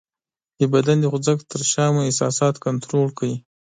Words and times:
د 0.59 0.61
بدن 0.73 0.97
د 0.99 1.05
خوځښت 1.11 1.45
تر 1.51 1.61
شا 1.71 1.85
مو 1.93 1.99
احساسات 2.07 2.55
کنټرول 2.65 3.07
کړئ: 3.17 3.33